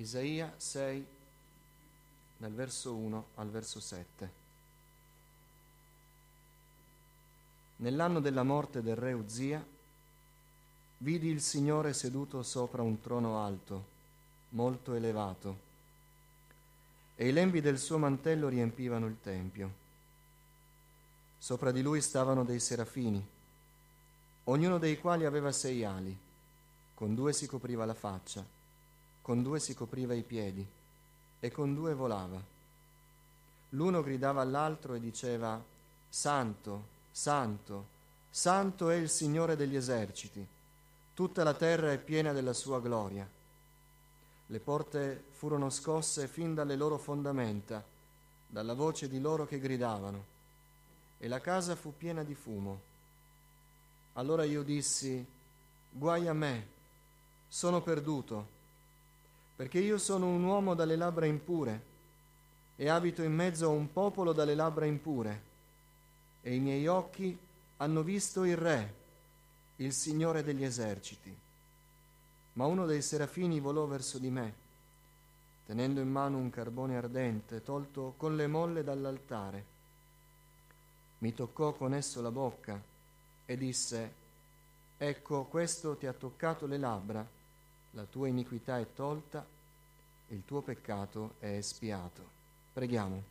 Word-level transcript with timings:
Isaia 0.00 0.50
6, 0.56 1.06
dal 2.38 2.52
verso 2.52 2.94
1 2.94 3.26
al 3.34 3.50
verso 3.50 3.80
7. 3.80 4.30
Nell'anno 7.76 8.20
della 8.20 8.42
morte 8.42 8.80
del 8.80 8.96
re 8.96 9.12
Uzia, 9.12 9.62
vidi 10.98 11.28
il 11.28 11.42
Signore 11.42 11.92
seduto 11.92 12.42
sopra 12.42 12.80
un 12.80 12.98
trono 12.98 13.44
alto, 13.44 13.84
molto 14.50 14.94
elevato, 14.94 15.58
e 17.14 17.28
i 17.28 17.32
lembi 17.32 17.60
del 17.60 17.78
suo 17.78 17.98
mantello 17.98 18.48
riempivano 18.48 19.06
il 19.06 19.18
tempio. 19.20 19.70
Sopra 21.36 21.72
di 21.72 21.82
lui 21.82 22.00
stavano 22.00 22.42
dei 22.42 22.58
serafini, 22.58 23.22
ognuno 24.44 24.78
dei 24.78 24.98
quali 24.98 25.26
aveva 25.26 25.52
sei 25.52 25.84
ali, 25.84 26.18
con 26.94 27.14
due 27.14 27.34
si 27.34 27.46
copriva 27.46 27.84
la 27.84 27.94
faccia, 27.94 28.58
con 29.30 29.44
due 29.44 29.60
si 29.60 29.74
copriva 29.74 30.12
i 30.12 30.24
piedi, 30.24 30.66
e 31.38 31.52
con 31.52 31.72
due 31.72 31.94
volava. 31.94 32.42
L'uno 33.68 34.02
gridava 34.02 34.40
all'altro 34.40 34.94
e 34.94 34.98
diceva, 34.98 35.62
Santo, 36.08 36.86
Santo, 37.12 37.86
santo 38.28 38.90
è 38.90 38.96
il 38.96 39.08
Signore 39.08 39.54
degli 39.54 39.76
eserciti, 39.76 40.44
tutta 41.14 41.44
la 41.44 41.54
terra 41.54 41.92
è 41.92 41.98
piena 41.98 42.32
della 42.32 42.52
sua 42.52 42.80
gloria. 42.80 43.24
Le 44.48 44.58
porte 44.58 45.22
furono 45.30 45.70
scosse 45.70 46.26
fin 46.26 46.52
dalle 46.52 46.74
loro 46.74 46.98
fondamenta, 46.98 47.84
dalla 48.48 48.74
voce 48.74 49.08
di 49.08 49.20
loro 49.20 49.46
che 49.46 49.60
gridavano, 49.60 50.24
e 51.18 51.28
la 51.28 51.40
casa 51.40 51.76
fu 51.76 51.96
piena 51.96 52.24
di 52.24 52.34
fumo. 52.34 52.80
Allora 54.14 54.42
io 54.42 54.64
dissi, 54.64 55.24
guai 55.88 56.26
a 56.26 56.32
me, 56.32 56.66
sono 57.46 57.80
perduto, 57.80 58.58
perché 59.60 59.78
io 59.78 59.98
sono 59.98 60.26
un 60.26 60.42
uomo 60.42 60.74
dalle 60.74 60.96
labbra 60.96 61.26
impure 61.26 61.82
e 62.76 62.88
abito 62.88 63.22
in 63.22 63.34
mezzo 63.34 63.66
a 63.66 63.68
un 63.68 63.92
popolo 63.92 64.32
dalle 64.32 64.54
labbra 64.54 64.86
impure 64.86 65.42
e 66.40 66.54
i 66.54 66.58
miei 66.58 66.86
occhi 66.86 67.38
hanno 67.76 68.02
visto 68.02 68.44
il 68.44 68.56
Re, 68.56 68.94
il 69.76 69.92
Signore 69.92 70.42
degli 70.42 70.64
eserciti. 70.64 71.36
Ma 72.54 72.64
uno 72.64 72.86
dei 72.86 73.02
serafini 73.02 73.60
volò 73.60 73.84
verso 73.84 74.18
di 74.18 74.30
me, 74.30 74.54
tenendo 75.66 76.00
in 76.00 76.08
mano 76.08 76.38
un 76.38 76.48
carbone 76.48 76.96
ardente 76.96 77.62
tolto 77.62 78.14
con 78.16 78.36
le 78.36 78.46
molle 78.46 78.82
dall'altare. 78.82 79.64
Mi 81.18 81.34
toccò 81.34 81.74
con 81.74 81.92
esso 81.92 82.22
la 82.22 82.30
bocca 82.30 82.80
e 83.44 83.56
disse, 83.58 84.12
Ecco, 84.96 85.44
questo 85.44 85.96
ti 85.96 86.06
ha 86.06 86.14
toccato 86.14 86.64
le 86.64 86.78
labbra, 86.78 87.38
la 87.92 88.04
tua 88.04 88.28
iniquità 88.28 88.78
è 88.78 88.86
tolta, 88.94 89.44
il 90.28 90.42
tuo 90.44 90.60
peccato 90.60 91.34
è 91.38 91.48
espiato. 91.48 92.22
Preghiamo. 92.72 93.22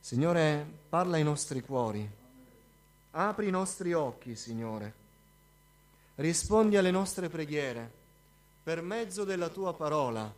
Signore, 0.00 0.66
parla 0.88 1.16
ai 1.16 1.22
nostri 1.22 1.60
cuori 1.62 2.22
Apri 3.16 3.46
i 3.46 3.50
nostri 3.50 3.92
occhi, 3.92 4.34
Signore. 4.34 5.02
Rispondi 6.16 6.76
alle 6.76 6.90
nostre 6.90 7.28
preghiere 7.28 7.88
per 8.60 8.82
mezzo 8.82 9.22
della 9.22 9.50
tua 9.50 9.72
parola. 9.72 10.32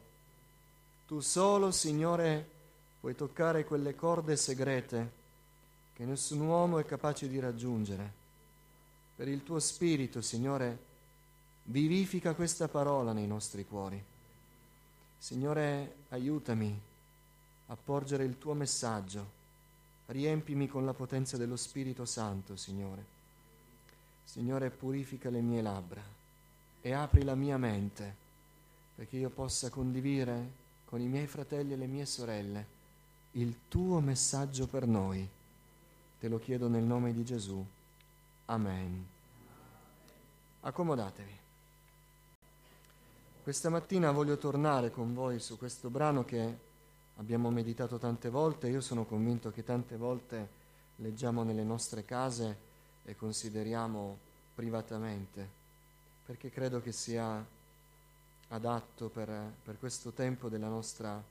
Tu 1.07 1.21
solo, 1.21 1.71
Signore, 1.71 2.47
puoi 3.01 3.15
toccare 3.15 3.65
quelle 3.65 3.95
corde 3.95 4.37
segrete 4.37 5.11
che 5.95 6.05
nessun 6.05 6.41
uomo 6.41 6.79
è 6.79 6.85
capace 6.85 7.29
di 7.29 7.39
raggiungere. 7.39 8.13
Per 9.17 9.27
il 9.27 9.43
tuo 9.43 9.59
Spirito, 9.59 10.21
Signore, 10.21 10.79
vivifica 11.67 12.35
questa 12.35 12.69
parola 12.69 13.13
nei 13.13 13.27
nostri 13.27 13.65
cuori. 13.65 14.03
Signore, 15.19 15.97
aiutami 16.09 16.81
a 17.67 17.77
porgere 17.77 18.25
il 18.25 18.39
tuo 18.39 18.55
messaggio 18.55 19.37
Riempimi 20.07 20.69
con 20.69 20.85
la 20.85 20.93
potenza 20.93 21.37
dello 21.37 21.57
Spirito 21.57 22.05
Santo, 22.05 22.55
Signore. 22.55 23.15
Signore, 24.23 24.71
purifica 24.71 25.31
le 25.31 25.41
mie 25.41 25.61
labbra 25.63 26.03
e 26.81 26.93
apri 26.93 27.25
la 27.25 27.35
mia 27.35 27.57
mente 27.57 28.25
perché 28.95 29.17
io 29.17 29.31
possa 29.31 29.69
condividere 29.69 30.65
con 30.85 31.01
i 31.01 31.09
miei 31.09 31.27
fratelli 31.27 31.73
e 31.73 31.77
le 31.77 31.87
mie 31.87 32.07
sorelle 32.07 32.75
il 33.33 33.63
tuo 33.67 33.99
messaggio 33.99 34.69
per 34.69 34.87
noi. 34.87 35.29
Te 36.21 36.29
lo 36.29 36.39
chiedo 36.39 36.69
nel 36.69 36.85
nome 36.85 37.13
di 37.13 37.25
Gesù. 37.25 37.65
Amen. 38.47 39.07
Accomodatevi. 40.61 41.46
Questa 43.47 43.71
mattina 43.71 44.11
voglio 44.11 44.39
tornare 44.39 44.91
con 44.91 45.15
voi 45.15 45.39
su 45.39 45.57
questo 45.57 45.89
brano 45.89 46.25
che 46.25 46.59
abbiamo 47.15 47.49
meditato 47.49 47.97
tante 47.97 48.29
volte, 48.29 48.69
io 48.69 48.81
sono 48.81 49.05
convinto 49.05 49.53
che 49.53 49.63
tante 49.63 49.97
volte 49.97 50.49
leggiamo 50.97 51.45
nelle 51.45 51.63
nostre 51.63 52.05
case 52.05 52.57
e 53.05 53.15
consideriamo 53.15 54.19
privatamente, 54.53 55.49
perché 56.27 56.51
credo 56.51 56.83
che 56.83 56.91
sia 56.91 57.41
adatto 58.49 59.09
per, 59.11 59.53
per 59.63 59.79
questo 59.79 60.11
tempo 60.11 60.49
della 60.49 60.67
nostra, 60.67 61.23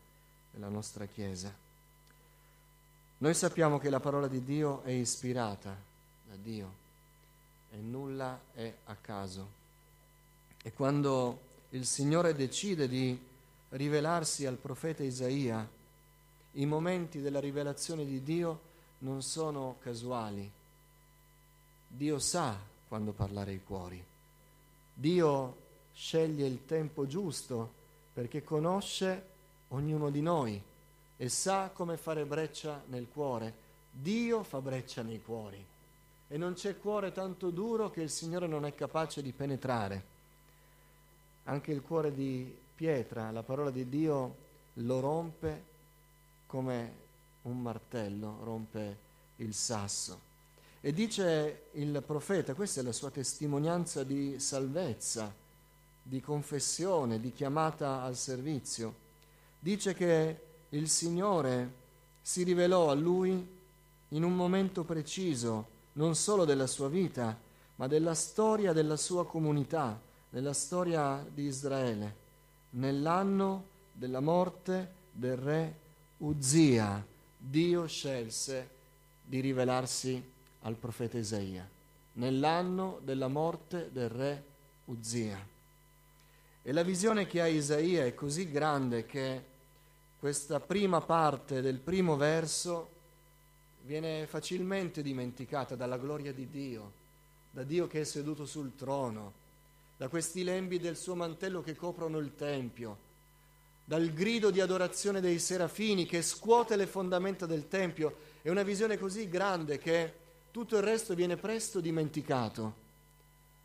della 0.51 0.69
nostra 0.69 1.05
Chiesa. 1.07 1.53
Noi 3.17 3.33
sappiamo 3.33 3.77
che 3.77 3.89
la 3.89 3.99
parola 3.99 4.29
di 4.29 4.41
Dio 4.41 4.83
è 4.83 4.91
ispirata 4.91 5.75
da 6.29 6.35
Dio 6.41 6.71
e 7.71 7.75
nulla 7.75 8.39
è 8.53 8.73
a 8.85 8.95
caso. 8.95 9.49
E 10.63 10.71
quando 10.71 11.51
il 11.75 11.85
Signore 11.85 12.33
decide 12.33 12.87
di 12.87 13.19
rivelarsi 13.69 14.45
al 14.45 14.55
profeta 14.55 15.03
Isaia, 15.03 15.67
i 16.53 16.65
momenti 16.65 17.19
della 17.19 17.41
rivelazione 17.41 18.05
di 18.05 18.23
Dio 18.23 18.61
non 18.99 19.21
sono 19.21 19.75
casuali. 19.81 20.49
Dio 21.85 22.17
sa 22.19 22.57
quando 22.87 23.11
parlare 23.11 23.51
ai 23.51 23.61
cuori. 23.61 24.01
Dio 24.93 25.63
sceglie 25.93 26.47
il 26.47 26.65
tempo 26.65 27.07
giusto 27.07 27.73
perché 28.13 28.41
conosce 28.41 29.23
ognuno 29.69 30.09
di 30.09 30.21
noi 30.21 30.61
e 31.17 31.27
sa 31.27 31.71
come 31.73 31.97
fare 31.97 32.23
breccia 32.23 32.83
nel 32.87 33.07
cuore. 33.11 33.53
Dio 33.91 34.43
fa 34.43 34.61
breccia 34.61 35.01
nei 35.01 35.21
cuori 35.21 35.63
e 36.29 36.37
non 36.37 36.53
c'è 36.53 36.79
cuore 36.79 37.11
tanto 37.11 37.49
duro 37.49 37.89
che 37.91 38.01
il 38.01 38.09
Signore 38.09 38.47
non 38.47 38.65
è 38.65 38.73
capace 38.73 39.21
di 39.21 39.33
penetrare. 39.33 40.14
Anche 41.45 41.71
il 41.71 41.81
cuore 41.81 42.13
di 42.13 42.55
pietra, 42.75 43.31
la 43.31 43.43
parola 43.43 43.71
di 43.71 43.87
Dio 43.87 44.35
lo 44.73 44.99
rompe 44.99 45.63
come 46.47 47.03
un 47.43 47.61
martello 47.61 48.39
rompe 48.43 48.97
il 49.37 49.53
sasso. 49.53 50.33
E 50.81 50.93
dice 50.93 51.67
il 51.73 52.03
profeta, 52.05 52.53
questa 52.53 52.81
è 52.81 52.83
la 52.83 52.91
sua 52.91 53.09
testimonianza 53.09 54.03
di 54.03 54.39
salvezza, 54.39 55.33
di 56.01 56.21
confessione, 56.21 57.19
di 57.19 57.33
chiamata 57.33 58.03
al 58.03 58.15
servizio. 58.15 59.03
Dice 59.59 59.93
che 59.93 60.39
il 60.69 60.89
Signore 60.89 61.83
si 62.21 62.43
rivelò 62.43 62.89
a 62.89 62.93
lui 62.93 63.53
in 64.09 64.23
un 64.23 64.35
momento 64.35 64.83
preciso, 64.83 65.73
non 65.93 66.15
solo 66.15 66.45
della 66.45 66.67
sua 66.67 66.87
vita, 66.87 67.37
ma 67.77 67.87
della 67.87 68.13
storia 68.13 68.73
della 68.73 68.97
sua 68.97 69.25
comunità, 69.25 69.99
della 70.35 70.51
storia 70.51 71.25
di 71.33 71.43
Israele, 71.43 72.15
nell'anno 72.71 73.67
della 73.93 74.19
morte 74.19 74.91
del 75.13 75.37
re 75.37 75.79
Uzia, 76.17 77.01
Dio 77.37 77.87
scelse 77.87 78.69
di 79.23 79.39
rivelarsi 79.39 80.21
al 80.63 80.75
profeta 80.75 81.17
Isaia 81.17 81.65
nell'anno 82.15 82.99
della 83.05 83.29
morte 83.29 83.91
del 83.93 84.09
re 84.09 84.43
Uzia. 84.85 85.39
E 86.61 86.71
la 86.73 86.83
visione 86.83 87.27
che 87.27 87.39
ha 87.39 87.47
Isaia 87.47 88.03
è 88.03 88.13
così 88.13 88.51
grande 88.51 89.05
che 89.05 89.41
questa 90.19 90.59
prima 90.59 90.99
parte 90.99 91.61
del 91.61 91.79
primo 91.79 92.17
verso 92.17 92.89
viene 93.83 94.27
facilmente 94.27 95.01
dimenticata 95.01 95.77
dalla 95.77 95.97
gloria 95.97 96.33
di 96.33 96.49
Dio, 96.49 96.91
da 97.51 97.63
Dio 97.63 97.87
che 97.87 98.01
è 98.01 98.03
seduto 98.03 98.45
sul 98.45 98.75
trono, 98.75 99.43
da 99.97 100.07
questi 100.07 100.43
lembi 100.43 100.79
del 100.79 100.97
suo 100.97 101.15
mantello 101.15 101.61
che 101.61 101.75
coprono 101.75 102.17
il 102.19 102.35
Tempio, 102.35 102.97
dal 103.85 104.09
grido 104.09 104.49
di 104.49 104.59
adorazione 104.59 105.21
dei 105.21 105.39
serafini 105.39 106.05
che 106.05 106.21
scuote 106.21 106.75
le 106.75 106.87
fondamenta 106.87 107.45
del 107.45 107.67
Tempio. 107.67 108.17
È 108.41 108.49
una 108.49 108.63
visione 108.63 108.97
così 108.97 109.29
grande 109.29 109.77
che 109.77 110.13
tutto 110.51 110.77
il 110.77 110.83
resto 110.83 111.13
viene 111.13 111.37
presto 111.37 111.79
dimenticato, 111.79 112.83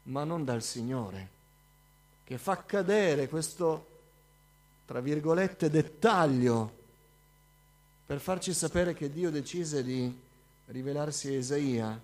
ma 0.05 0.25
non 0.25 0.45
dal 0.45 0.63
Signore, 0.63 1.29
che 2.25 2.39
fa 2.39 2.65
cadere 2.65 3.29
questo, 3.29 3.87
tra 4.87 5.01
virgolette, 5.01 5.71
dettaglio 5.71 6.79
per 8.07 8.21
farci 8.21 8.53
sapere 8.53 8.93
che 8.93 9.11
Dio 9.11 9.31
decise 9.31 9.83
di 9.83 10.13
rivelarsi 10.67 11.29
a 11.29 11.39
Isaia 11.39 12.01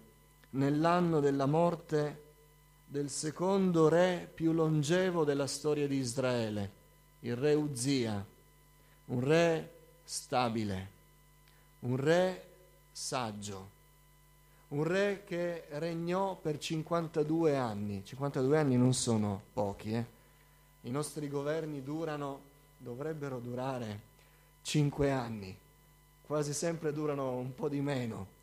nell'anno 0.50 1.20
della 1.20 1.46
morte 1.46 2.22
del 2.86 3.10
secondo 3.10 3.88
re 3.88 4.30
più 4.32 4.52
longevo 4.52 5.24
della 5.24 5.46
storia 5.46 5.86
di 5.86 5.96
Israele 5.96 6.84
il 7.20 7.36
re 7.36 7.54
Uzia, 7.54 8.24
un 9.06 9.20
re 9.20 9.70
stabile, 10.04 10.90
un 11.80 11.96
re 11.96 12.44
saggio, 12.92 13.70
un 14.68 14.84
re 14.84 15.24
che 15.26 15.64
regnò 15.70 16.36
per 16.36 16.58
52 16.58 17.56
anni. 17.56 18.04
52 18.04 18.58
anni 18.58 18.76
non 18.76 18.94
sono 18.94 19.42
pochi, 19.52 19.92
eh? 19.92 20.04
I 20.82 20.90
nostri 20.90 21.28
governi 21.28 21.82
durano, 21.82 22.40
dovrebbero 22.78 23.40
durare 23.40 24.00
5 24.62 25.10
anni, 25.10 25.56
quasi 26.24 26.52
sempre 26.52 26.92
durano 26.92 27.36
un 27.38 27.54
po' 27.54 27.68
di 27.68 27.80
meno. 27.80 28.34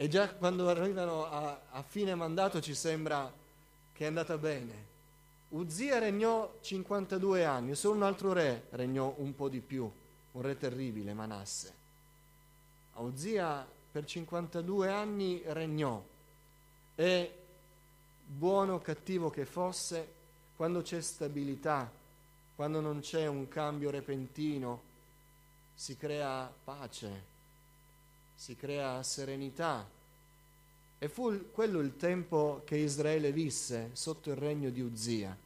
E 0.00 0.06
già 0.06 0.32
quando 0.32 0.68
arrivano 0.68 1.28
a, 1.28 1.60
a 1.70 1.82
fine 1.82 2.14
mandato 2.14 2.60
ci 2.60 2.72
sembra 2.72 3.30
che 3.92 4.04
è 4.04 4.06
andata 4.06 4.38
bene. 4.38 4.86
Uzia 5.48 5.98
regnò 5.98 6.54
52 6.60 7.44
anni, 7.44 7.74
solo 7.74 7.96
un 7.96 8.04
altro 8.04 8.32
re 8.32 8.66
regnò 8.70 9.12
un 9.18 9.34
po' 9.34 9.48
di 9.48 9.58
più, 9.58 9.90
un 10.32 10.42
re 10.42 10.56
terribile, 10.56 11.14
Manasse. 11.14 11.74
Uzia 12.94 13.66
per 13.90 14.04
52 14.04 14.88
anni 14.88 15.42
regnò 15.46 16.00
e 16.94 17.32
buono 18.24 18.74
o 18.74 18.78
cattivo 18.78 19.30
che 19.30 19.46
fosse, 19.46 20.12
quando 20.54 20.80
c'è 20.82 21.00
stabilità, 21.00 21.90
quando 22.54 22.78
non 22.80 23.00
c'è 23.00 23.26
un 23.26 23.48
cambio 23.48 23.90
repentino, 23.90 24.82
si 25.74 25.96
crea 25.96 26.52
pace, 26.62 27.36
si 28.38 28.54
crea 28.54 29.02
serenità. 29.02 29.84
E 31.00 31.08
fu 31.08 31.50
quello 31.50 31.80
il 31.80 31.96
tempo 31.96 32.62
che 32.64 32.76
Israele 32.76 33.32
visse 33.32 33.90
sotto 33.94 34.30
il 34.30 34.36
regno 34.36 34.70
di 34.70 34.80
Uzia, 34.80 35.36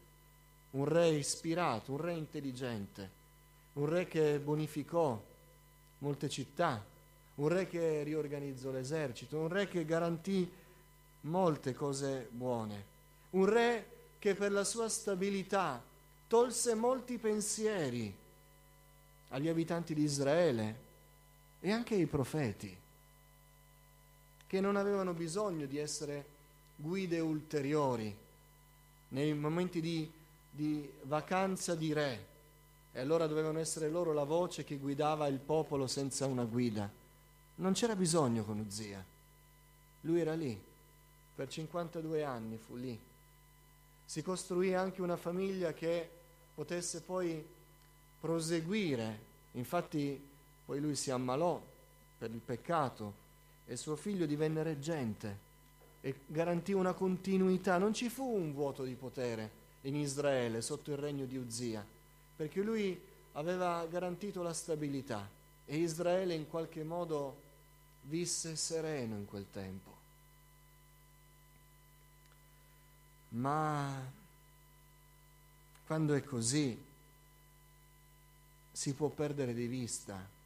un 0.72 0.84
re 0.84 1.08
ispirato, 1.08 1.92
un 1.92 2.00
re 2.00 2.12
intelligente, 2.12 3.10
un 3.74 3.86
re 3.86 4.06
che 4.06 4.38
bonificò 4.38 5.20
molte 5.98 6.28
città, 6.28 6.84
un 7.36 7.48
re 7.48 7.66
che 7.66 8.02
riorganizzò 8.02 8.70
l'esercito, 8.70 9.38
un 9.38 9.48
re 9.48 9.68
che 9.68 9.86
garantì 9.86 10.50
molte 11.22 11.74
cose 11.74 12.28
buone, 12.30 12.84
un 13.30 13.46
re 13.46 13.86
che 14.18 14.34
per 14.34 14.52
la 14.52 14.64
sua 14.64 14.90
stabilità 14.90 15.82
tolse 16.28 16.74
molti 16.74 17.16
pensieri 17.16 18.14
agli 19.28 19.48
abitanti 19.48 19.94
di 19.94 20.02
Israele 20.02 20.90
e 21.60 21.70
anche 21.72 21.94
ai 21.94 22.06
profeti, 22.06 22.80
che 24.52 24.60
non 24.60 24.76
avevano 24.76 25.14
bisogno 25.14 25.64
di 25.64 25.78
essere 25.78 26.26
guide 26.76 27.20
ulteriori 27.20 28.14
nei 29.08 29.32
momenti 29.32 29.80
di, 29.80 30.12
di 30.50 30.92
vacanza 31.04 31.74
di 31.74 31.94
re, 31.94 32.26
e 32.92 33.00
allora 33.00 33.26
dovevano 33.26 33.60
essere 33.60 33.88
loro 33.88 34.12
la 34.12 34.24
voce 34.24 34.62
che 34.62 34.76
guidava 34.76 35.26
il 35.26 35.38
popolo 35.38 35.86
senza 35.86 36.26
una 36.26 36.44
guida. 36.44 36.86
Non 37.54 37.72
c'era 37.72 37.96
bisogno 37.96 38.44
con 38.44 38.58
Uzia. 38.58 39.02
Lui 40.02 40.20
era 40.20 40.34
lì, 40.34 40.62
per 41.34 41.48
52 41.48 42.22
anni 42.22 42.58
fu 42.58 42.76
lì. 42.76 43.00
Si 44.04 44.22
costruì 44.22 44.74
anche 44.74 45.00
una 45.00 45.16
famiglia 45.16 45.72
che 45.72 46.06
potesse 46.54 47.00
poi 47.00 47.42
proseguire. 48.20 49.18
Infatti 49.52 50.22
poi 50.66 50.78
lui 50.78 50.94
si 50.94 51.10
ammalò 51.10 51.58
per 52.18 52.30
il 52.30 52.40
peccato 52.44 53.21
e 53.66 53.76
suo 53.76 53.96
figlio 53.96 54.26
divenne 54.26 54.62
reggente 54.62 55.50
e 56.00 56.20
garantì 56.26 56.72
una 56.72 56.92
continuità. 56.92 57.78
Non 57.78 57.94
ci 57.94 58.10
fu 58.10 58.24
un 58.24 58.52
vuoto 58.52 58.84
di 58.84 58.94
potere 58.94 59.60
in 59.82 59.96
Israele 59.96 60.60
sotto 60.60 60.90
il 60.90 60.98
regno 60.98 61.24
di 61.24 61.36
Uzia, 61.36 61.84
perché 62.36 62.60
lui 62.60 63.00
aveva 63.32 63.86
garantito 63.86 64.42
la 64.42 64.52
stabilità 64.52 65.28
e 65.64 65.76
Israele 65.76 66.34
in 66.34 66.48
qualche 66.48 66.82
modo 66.82 67.40
visse 68.02 68.56
sereno 68.56 69.16
in 69.16 69.24
quel 69.24 69.46
tempo. 69.50 69.90
Ma 73.30 74.10
quando 75.86 76.14
è 76.14 76.22
così 76.22 76.90
si 78.72 78.94
può 78.94 79.08
perdere 79.08 79.54
di 79.54 79.66
vista 79.66 80.40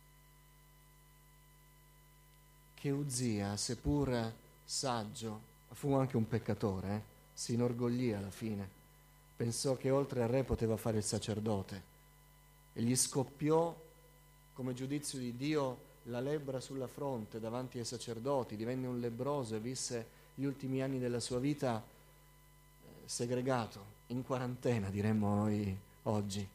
che 2.78 2.90
Uzia, 2.90 3.56
seppur 3.56 4.32
saggio, 4.64 5.40
fu 5.72 5.94
anche 5.94 6.16
un 6.16 6.28
peccatore, 6.28 6.94
eh? 6.94 7.00
si 7.32 7.54
inorgoglì 7.54 8.12
alla 8.12 8.30
fine, 8.30 8.68
pensò 9.36 9.76
che 9.76 9.90
oltre 9.90 10.22
al 10.22 10.28
re 10.28 10.44
poteva 10.44 10.76
fare 10.76 10.98
il 10.98 11.02
sacerdote 11.02 11.94
e 12.72 12.82
gli 12.82 12.94
scoppiò 12.94 13.74
come 14.52 14.74
giudizio 14.74 15.18
di 15.18 15.36
Dio 15.36 15.84
la 16.04 16.20
lebbra 16.20 16.60
sulla 16.60 16.86
fronte 16.86 17.40
davanti 17.40 17.78
ai 17.78 17.84
sacerdoti, 17.84 18.56
divenne 18.56 18.86
un 18.86 19.00
lebroso 19.00 19.56
e 19.56 19.60
visse 19.60 20.06
gli 20.34 20.44
ultimi 20.44 20.82
anni 20.82 20.98
della 20.98 21.20
sua 21.20 21.38
vita 21.38 21.82
eh, 21.82 22.88
segregato, 23.06 23.94
in 24.08 24.22
quarantena 24.22 24.88
diremmo 24.90 25.34
noi 25.34 25.76
oggi, 26.04 26.46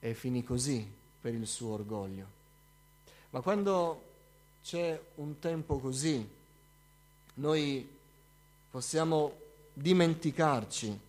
e 0.00 0.14
finì 0.14 0.42
così 0.42 0.90
per 1.20 1.34
il 1.34 1.46
suo 1.46 1.74
orgoglio. 1.74 2.26
Ma 3.30 3.40
quando 3.40 4.10
c'è 4.62 5.00
un 5.16 5.38
tempo 5.38 5.78
così, 5.78 6.26
noi 7.34 7.88
possiamo 8.70 9.38
dimenticarci 9.72 11.00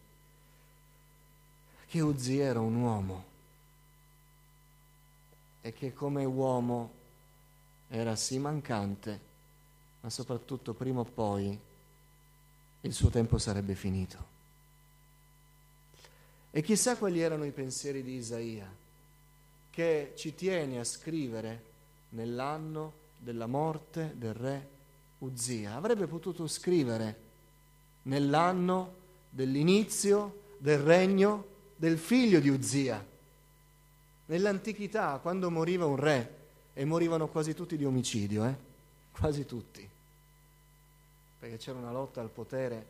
che 1.87 2.01
Uzzi 2.01 2.39
era 2.39 2.59
un 2.59 2.75
uomo 2.75 3.25
e 5.61 5.73
che 5.73 5.93
come 5.93 6.25
uomo 6.25 6.91
era 7.89 8.15
sì 8.15 8.39
mancante, 8.39 9.19
ma 10.01 10.09
soprattutto 10.09 10.73
prima 10.73 11.01
o 11.01 11.05
poi 11.05 11.57
il 12.81 12.93
suo 12.93 13.09
tempo 13.09 13.37
sarebbe 13.37 13.75
finito. 13.75 14.31
E 16.51 16.61
chissà 16.61 16.97
quali 16.97 17.21
erano 17.21 17.45
i 17.45 17.51
pensieri 17.51 18.03
di 18.03 18.15
Isaia, 18.15 18.71
che 19.69 20.13
ci 20.15 20.35
tiene 20.35 20.79
a 20.79 20.83
scrivere 20.83 21.63
nell'anno 22.09 23.01
della 23.23 23.47
morte 23.47 24.13
del 24.17 24.33
re 24.33 24.69
Uzia. 25.19 25.75
Avrebbe 25.75 26.07
potuto 26.07 26.45
scrivere 26.47 27.21
nell'anno 28.03 29.01
dell'inizio 29.29 30.41
del 30.57 30.79
regno 30.79 31.45
del 31.75 31.97
figlio 31.97 32.39
di 32.39 32.49
Uzia. 32.49 33.03
Nell'antichità, 34.25 35.19
quando 35.21 35.49
moriva 35.49 35.85
un 35.85 35.95
re, 35.95 36.41
e 36.73 36.85
morivano 36.85 37.27
quasi 37.27 37.53
tutti 37.53 37.77
di 37.77 37.85
omicidio, 37.85 38.45
eh? 38.45 38.55
quasi 39.11 39.45
tutti, 39.45 39.87
perché 41.39 41.57
c'era 41.57 41.77
una 41.77 41.91
lotta 41.91 42.19
al 42.19 42.29
potere. 42.29 42.85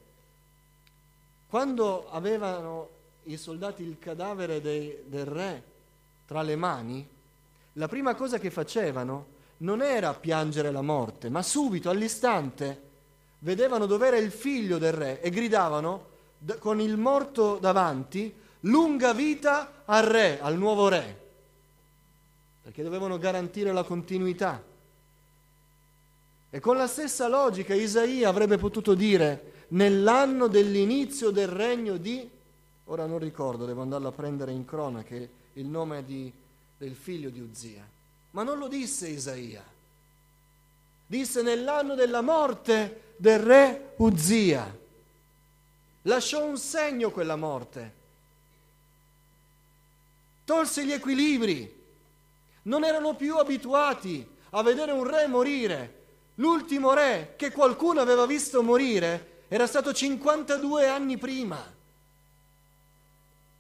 Quando 1.50 2.10
avevano 2.10 2.90
i 3.24 3.38
soldati 3.38 3.84
il 3.84 4.00
cadavere 4.00 4.62
dei, 4.62 5.04
del 5.06 5.25
re 5.25 5.63
tra 6.25 6.42
le 6.42 6.56
mani, 6.56 7.08
la 7.74 7.88
prima 7.88 8.16
cosa 8.16 8.40
che 8.40 8.50
facevano 8.50 9.33
non 9.63 9.82
era 9.82 10.13
piangere 10.13 10.72
la 10.72 10.82
morte, 10.82 11.29
ma 11.29 11.41
subito, 11.41 11.89
all'istante, 11.89 12.82
vedevano 13.39 13.86
dove 13.86 14.08
era 14.08 14.17
il 14.17 14.32
figlio 14.32 14.77
del 14.77 14.93
re 14.93 15.22
e 15.22 15.29
gridavano 15.29 16.12
con 16.60 16.79
il 16.79 16.98
morto 16.98 17.58
davanti, 17.58 18.34
lunga 18.62 19.13
vita 19.13 19.84
al 19.86 20.03
re, 20.03 20.39
al 20.39 20.58
nuovo 20.58 20.88
re 20.88 21.22
perché 22.63 22.82
dovevano 22.82 23.17
garantire 23.17 23.74
la 23.74 23.84
continuità. 23.84 24.63
E 26.50 26.60
con 26.62 26.77
la 26.77 26.88
stessa 26.88 27.27
logica 27.27 27.74
Isaia 27.74 28.29
avrebbe 28.29 28.58
potuto 28.58 28.93
dire 28.93 29.65
nell'anno 29.70 30.48
dell'inizio 30.48 31.29
del 31.29 31.50
regno 31.50 31.98
di, 31.98 32.27
ora 32.86 33.05
non 33.05 33.20
ricordo, 33.20 33.65
devo 33.65 33.82
andarlo 33.82 34.08
a 34.08 34.12
prendere 34.13 34.53
in 34.53 34.63
cronache, 34.63 35.29
il 35.53 35.65
nome 35.65 36.05
di, 36.05 36.32
del 36.77 36.96
figlio 36.96 37.29
di 37.29 37.41
Uzia, 37.41 37.86
ma 38.34 38.44
non 38.44 38.58
lo 38.58 38.68
disse 38.68 39.08
Isaia, 39.08 39.63
disse 41.06 41.42
nell'anno 41.42 41.94
della 41.94 42.22
morte 42.22 43.13
del 43.18 43.40
re 43.40 43.94
Uzia, 43.98 44.75
lasciò 46.04 46.44
un 46.44 46.58
segno 46.58 47.12
quella 47.12 47.36
morte, 47.36 47.94
tolse 50.46 50.84
gli 50.84 50.92
equilibri, 50.92 51.82
non 52.63 52.84
erano 52.84 53.16
più 53.16 53.38
abituati 53.38 54.28
a 54.52 54.63
vedere 54.63 54.92
un 54.92 55.04
re 55.04 55.28
morire. 55.28 56.02
L'ultimo 56.36 56.94
re 56.94 57.34
che 57.36 57.52
qualcuno 57.52 58.02
aveva 58.02 58.25
visto 58.25 58.63
morire 58.63 59.44
era 59.48 59.68
stato 59.68 59.94
52 59.94 60.88
anni 60.88 61.18
prima. 61.18 61.72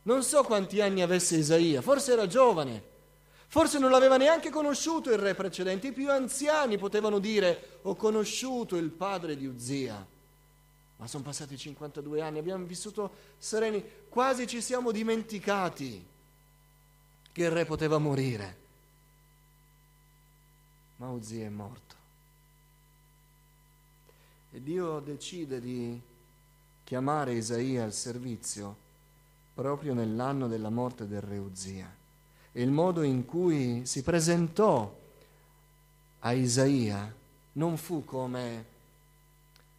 Non 0.03 0.23
so 0.23 0.43
quanti 0.43 0.81
anni 0.81 1.03
avesse 1.03 1.37
Isaia, 1.37 1.81
forse 1.81 2.13
era 2.13 2.25
giovane, 2.25 2.91
forse 3.53 3.77
non 3.77 3.91
l'aveva 3.91 4.17
neanche 4.17 4.49
conosciuto 4.49 5.11
il 5.11 5.19
re 5.19 5.35
precedente. 5.35 5.89
I 5.89 5.93
più 5.93 6.09
anziani 6.09 6.79
potevano 6.79 7.19
dire 7.19 7.77
ho 7.83 7.95
conosciuto 7.95 8.77
il 8.77 8.89
padre 8.89 9.37
di 9.37 9.45
Uzia. 9.45 10.03
Ma 10.95 11.05
sono 11.05 11.21
passati 11.21 11.55
52 11.55 12.19
anni, 12.19 12.39
abbiamo 12.39 12.65
vissuto 12.65 13.11
sereni, 13.37 13.85
quasi 14.09 14.47
ci 14.47 14.59
siamo 14.59 14.89
dimenticati 14.89 16.03
che 17.31 17.43
il 17.43 17.51
re 17.51 17.65
poteva 17.65 17.99
morire. 17.99 18.57
Ma 20.95 21.11
Uzia 21.11 21.45
è 21.45 21.49
morto. 21.49 21.95
E 24.49 24.63
Dio 24.63 24.99
decide 24.99 25.61
di 25.61 26.01
chiamare 26.83 27.33
Isaia 27.33 27.83
al 27.83 27.93
servizio 27.93 28.75
proprio 29.53 29.93
nell'anno 29.93 30.47
della 30.47 30.71
morte 30.71 31.05
del 31.05 31.21
re 31.21 31.37
Uzia. 31.37 32.01
E 32.53 32.61
il 32.61 32.71
modo 32.71 33.01
in 33.01 33.25
cui 33.25 33.85
si 33.85 34.01
presentò 34.03 35.01
a 36.19 36.31
Isaia 36.31 37.13
non 37.53 37.77
fu 37.77 38.05
come, 38.05 38.65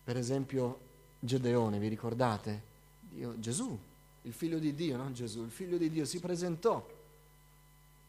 per 0.04 0.16
esempio, 0.16 0.78
Gedeone, 1.18 1.78
vi 1.78 1.88
ricordate? 1.88 2.60
Dio, 3.00 3.38
Gesù, 3.38 3.78
il 4.22 4.32
figlio 4.32 4.58
di 4.58 4.74
Dio, 4.74 4.96
non 4.96 5.14
Gesù, 5.14 5.42
il 5.42 5.50
figlio 5.50 5.78
di 5.78 5.88
Dio 5.88 6.04
si 6.04 6.20
presentò 6.20 6.86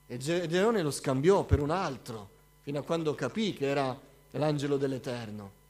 e 0.07 0.17
Gedeone 0.17 0.81
lo 0.81 0.91
scambiò 0.91 1.43
per 1.43 1.59
un 1.59 1.71
altro, 1.71 2.29
fino 2.61 2.79
a 2.79 2.83
quando 2.83 3.15
capì 3.15 3.53
che 3.53 3.67
era 3.67 3.99
l'angelo 4.31 4.77
dell'Eterno. 4.77 5.63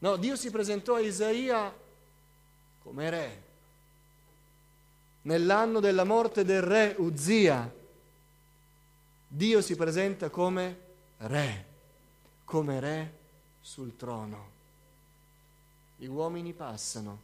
No, 0.00 0.16
Dio 0.16 0.36
si 0.36 0.50
presentò 0.50 0.94
a 0.94 1.00
Isaia 1.00 1.74
come 2.82 3.10
re. 3.10 3.42
Nell'anno 5.28 5.78
della 5.80 6.04
morte 6.04 6.42
del 6.42 6.62
re 6.62 6.94
Uzia, 6.96 7.70
Dio 9.28 9.60
si 9.60 9.76
presenta 9.76 10.30
come 10.30 10.78
re, 11.18 11.66
come 12.44 12.80
re 12.80 13.12
sul 13.60 13.94
trono. 13.94 14.48
Gli 15.96 16.06
uomini 16.06 16.54
passano, 16.54 17.20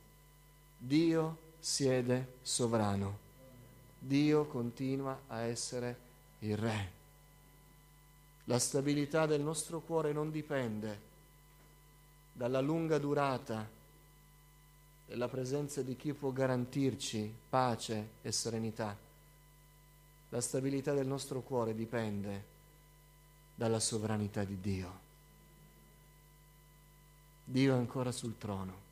Dio 0.77 1.39
siede 1.59 2.35
sovrano, 2.43 3.19
Dio 3.99 4.45
continua 4.49 5.21
a 5.29 5.41
essere 5.41 5.97
il 6.41 6.59
re. 6.59 6.91
La 8.45 8.59
stabilità 8.59 9.25
del 9.25 9.41
nostro 9.41 9.81
cuore 9.81 10.13
non 10.13 10.31
dipende 10.31 11.01
dalla 12.35 12.61
lunga 12.61 12.99
durata 12.99 13.67
della 15.07 15.29
presenza 15.29 15.83
di 15.83 15.97
chi 15.97 16.13
può 16.13 16.31
garantirci 16.31 17.33
pace 17.49 18.09
e 18.23 18.33
serenità. 18.33 18.97
La 20.31 20.41
stabilità 20.41 20.93
del 20.93 21.07
nostro 21.07 21.43
cuore 21.43 21.75
dipende 21.75 22.53
dalla 23.55 23.81
sovranità 23.81 24.45
di 24.45 24.61
Dio. 24.61 25.03
Dio 27.45 27.75
è 27.75 27.77
ancora 27.77 28.11
sul 28.11 28.37
trono. 28.39 28.83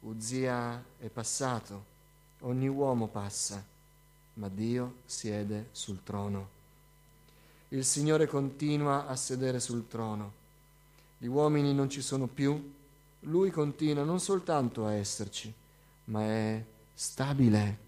Uzia 0.00 0.82
è 0.98 1.08
passato, 1.08 1.84
ogni 2.40 2.68
uomo 2.68 3.08
passa, 3.08 3.64
ma 4.34 4.48
Dio 4.48 4.96
siede 5.06 5.68
sul 5.72 6.02
trono. 6.02 6.58
Il 7.68 7.84
Signore 7.84 8.26
continua 8.26 9.06
a 9.06 9.16
sedere 9.16 9.60
sul 9.60 9.88
trono. 9.88 10.32
Gli 11.18 11.26
uomini 11.26 11.74
non 11.74 11.90
ci 11.90 12.02
sono 12.02 12.26
più, 12.26 12.72
Lui 13.20 13.50
continua 13.50 14.04
non 14.04 14.20
soltanto 14.20 14.86
a 14.86 14.92
esserci, 14.92 15.52
ma 16.04 16.22
è 16.22 16.64
stabile 16.94 17.78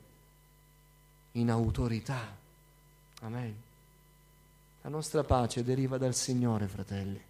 in 1.32 1.50
autorità. 1.50 2.36
Amen. 3.20 3.54
La 4.82 4.90
nostra 4.90 5.22
pace 5.22 5.62
deriva 5.62 5.96
dal 5.96 6.14
Signore, 6.14 6.66
fratelli. 6.66 7.20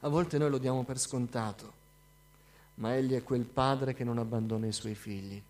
A 0.00 0.08
volte 0.08 0.38
noi 0.38 0.50
lo 0.50 0.58
diamo 0.58 0.84
per 0.84 0.98
scontato, 0.98 1.72
ma 2.74 2.96
Egli 2.96 3.14
è 3.14 3.22
quel 3.22 3.44
padre 3.44 3.94
che 3.94 4.04
non 4.04 4.18
abbandona 4.18 4.66
i 4.66 4.72
suoi 4.72 4.94
figli. 4.94 5.40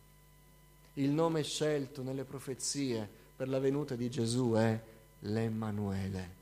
Il 0.95 1.11
nome 1.11 1.43
scelto 1.43 2.03
nelle 2.03 2.25
profezie 2.25 3.09
per 3.37 3.49
la 3.49 3.59
venuta 3.59 3.95
di 3.95 4.09
Gesù 4.11 4.53
è 4.53 4.81
l'Emmanuele, 5.21 6.35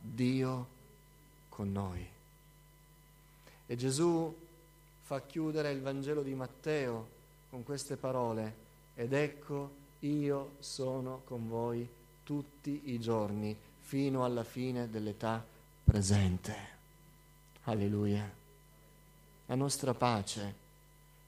Dio 0.00 0.66
con 1.48 1.72
noi. 1.72 2.14
E 3.66 3.76
Gesù 3.76 4.34
fa 5.02 5.22
chiudere 5.22 5.72
il 5.72 5.80
Vangelo 5.80 6.22
di 6.22 6.34
Matteo 6.34 7.08
con 7.50 7.64
queste 7.64 7.96
parole, 7.96 8.64
ed 8.94 9.12
ecco 9.12 9.84
io 10.00 10.52
sono 10.58 11.22
con 11.24 11.48
voi 11.48 11.88
tutti 12.22 12.82
i 12.86 12.98
giorni 13.00 13.56
fino 13.80 14.24
alla 14.24 14.44
fine 14.44 14.90
dell'età 14.90 15.44
presente. 15.84 16.54
Alleluia. 17.64 18.28
La 19.46 19.54
nostra 19.54 19.94
pace 19.94 20.54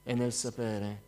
è 0.03 0.15
nel 0.15 0.33
sapere 0.33 1.03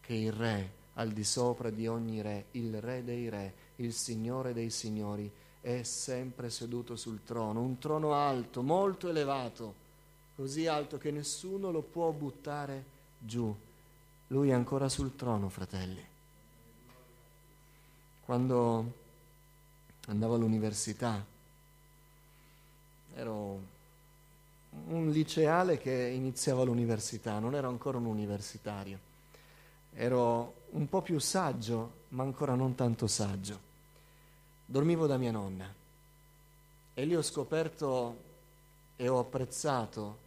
che 0.00 0.14
il 0.14 0.32
Re, 0.32 0.70
al 0.94 1.12
di 1.12 1.24
sopra 1.24 1.70
di 1.70 1.86
ogni 1.86 2.20
Re, 2.20 2.46
il 2.52 2.80
Re 2.80 3.04
dei 3.04 3.28
Re, 3.28 3.54
il 3.76 3.92
Signore 3.92 4.52
dei 4.52 4.70
Signori, 4.70 5.30
è 5.60 5.82
sempre 5.82 6.50
seduto 6.50 6.96
sul 6.96 7.22
trono, 7.24 7.60
un 7.60 7.78
trono 7.78 8.14
alto, 8.14 8.62
molto 8.62 9.08
elevato, 9.08 9.84
così 10.36 10.66
alto 10.66 10.98
che 10.98 11.10
nessuno 11.10 11.70
lo 11.70 11.80
può 11.80 12.10
buttare 12.12 12.84
giù. 13.18 13.54
Lui 14.28 14.50
è 14.50 14.52
ancora 14.52 14.88
sul 14.88 15.16
trono, 15.16 15.48
fratelli. 15.48 16.04
Quando 18.20 18.92
andavo 20.08 20.34
all'università, 20.34 21.24
ero 23.14 23.74
un 24.88 25.10
liceale 25.10 25.78
che 25.78 25.92
iniziava 25.92 26.64
l'università, 26.64 27.38
non 27.38 27.54
ero 27.54 27.68
ancora 27.68 27.96
un 27.96 28.04
universitario. 28.04 28.98
Ero 29.94 30.64
un 30.70 30.86
po' 30.88 31.00
più 31.00 31.18
saggio, 31.18 32.04
ma 32.08 32.24
ancora 32.24 32.54
non 32.54 32.74
tanto 32.74 33.06
saggio. 33.06 33.58
Dormivo 34.66 35.06
da 35.06 35.16
mia 35.16 35.30
nonna 35.30 35.72
e 36.92 37.04
lì 37.04 37.14
ho 37.14 37.22
scoperto 37.22 38.24
e 38.96 39.08
ho 39.08 39.18
apprezzato 39.18 40.24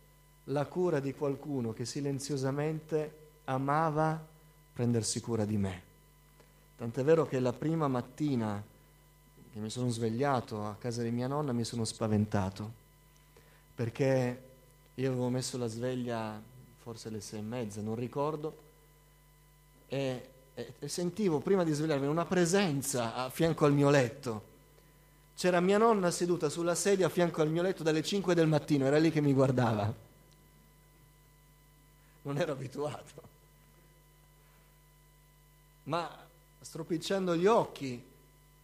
la 0.49 0.65
cura 0.65 0.99
di 0.99 1.13
qualcuno 1.13 1.73
che 1.73 1.85
silenziosamente 1.85 3.27
amava 3.45 4.23
prendersi 4.73 5.19
cura 5.21 5.45
di 5.45 5.57
me. 5.57 5.81
Tant'è 6.77 7.03
vero 7.03 7.25
che 7.25 7.39
la 7.39 7.53
prima 7.53 7.87
mattina 7.87 8.63
che 9.51 9.59
mi 9.59 9.69
sono 9.69 9.89
svegliato 9.89 10.65
a 10.65 10.75
casa 10.79 11.01
di 11.01 11.11
mia 11.11 11.27
nonna 11.27 11.51
mi 11.51 11.63
sono 11.63 11.83
spaventato 11.83 12.77
perché 13.75 14.43
io 14.95 15.09
avevo 15.09 15.29
messo 15.29 15.57
la 15.57 15.67
sveglia 15.67 16.41
forse 16.77 17.07
alle 17.07 17.21
sei 17.21 17.39
e 17.39 17.43
mezza, 17.43 17.81
non 17.81 17.95
ricordo, 17.95 18.57
e, 19.87 20.29
e, 20.53 20.73
e 20.79 20.87
sentivo 20.87 21.39
prima 21.39 21.63
di 21.63 21.71
svegliarmi 21.71 22.07
una 22.07 22.25
presenza 22.25 23.15
a 23.15 23.29
fianco 23.29 23.65
al 23.65 23.73
mio 23.73 23.89
letto. 23.89 24.47
C'era 25.35 25.61
mia 25.61 25.77
nonna 25.77 26.11
seduta 26.11 26.49
sulla 26.49 26.75
sedia 26.75 27.05
a 27.05 27.09
fianco 27.09 27.41
al 27.41 27.49
mio 27.49 27.61
letto 27.61 27.83
dalle 27.83 28.03
5 28.03 28.33
del 28.33 28.47
mattino, 28.47 28.85
era 28.85 28.97
lì 28.97 29.11
che 29.11 29.21
mi 29.21 29.33
guardava. 29.33 30.07
Non 32.29 32.37
ero 32.37 32.51
abituato. 32.51 33.23
Ma 35.85 36.27
stropicciando 36.61 37.35
gli 37.35 37.47
occhi 37.47 38.05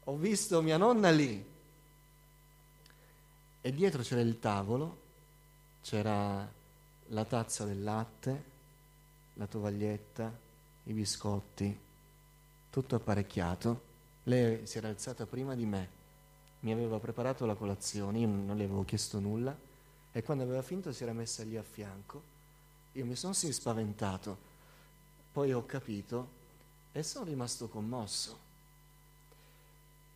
ho 0.03 0.15
visto 0.17 0.61
mia 0.61 0.77
nonna 0.77 1.09
lì 1.09 1.43
e 3.61 3.73
dietro 3.73 4.03
c'era 4.03 4.21
il 4.21 4.37
tavolo 4.37 5.01
c'era 5.81 6.47
la 7.07 7.25
tazza 7.25 7.65
del 7.65 7.81
latte, 7.81 8.43
la 9.33 9.47
tovaglietta, 9.47 10.31
i 10.83 10.93
biscotti, 10.93 11.79
tutto 12.69 12.95
apparecchiato. 12.95 13.81
Lei 14.25 14.67
si 14.67 14.77
era 14.77 14.89
alzata 14.89 15.25
prima 15.25 15.55
di 15.55 15.65
me, 15.65 15.89
mi 16.59 16.71
aveva 16.71 16.99
preparato 16.99 17.47
la 17.47 17.55
colazione, 17.55 18.19
io 18.19 18.27
non 18.27 18.57
le 18.57 18.65
avevo 18.65 18.85
chiesto 18.85 19.19
nulla 19.19 19.57
e 20.11 20.21
quando 20.21 20.43
aveva 20.43 20.61
finito 20.61 20.91
si 20.91 21.01
era 21.01 21.13
messa 21.13 21.41
lì 21.41 21.57
a 21.57 21.63
fianco. 21.63 22.34
Io 22.95 23.05
mi 23.05 23.15
sono 23.15 23.33
sì 23.33 23.51
spaventato, 23.51 24.37
poi 25.33 25.51
ho 25.51 25.65
capito 25.65 26.29
e 26.93 27.03
sono 27.03 27.25
rimasto 27.25 27.67
commosso. 27.67 28.39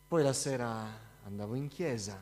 Poi 0.08 0.22
la 0.22 0.32
sera 0.32 0.88
andavo 1.24 1.56
in 1.56 1.68
chiesa, 1.68 2.18